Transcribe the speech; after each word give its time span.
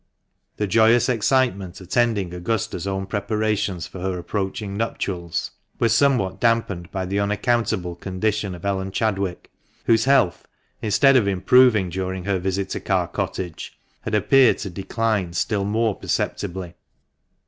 The 0.57 0.65
joyous 0.65 1.07
excitement 1.09 1.79
attending 1.79 2.33
Augusta's 2.33 2.87
own 2.87 3.05
preparations 3.05 3.85
for 3.85 3.99
her 3.99 4.17
approaching 4.17 4.75
nuptials 4.75 5.51
was 5.77 5.93
somewhat 5.93 6.39
damped 6.41 6.91
by 6.91 7.05
the 7.05 7.19
unaccountable 7.19 7.93
condition 7.95 8.55
of 8.55 8.65
Ellen 8.65 8.89
Chadwick, 8.89 9.51
whose 9.85 10.05
health, 10.05 10.47
instead 10.81 11.15
of 11.15 11.27
improving 11.27 11.89
during 11.91 12.23
her 12.25 12.39
visit 12.39 12.69
to 12.69 12.79
Carr 12.79 13.09
Cottage, 13.09 13.77
had 14.01 14.15
appeared 14.15 14.57
to 14.57 14.71
decline 14.71 15.33
still 15.33 15.65
more 15.65 15.93
perceptibly. 15.93 16.73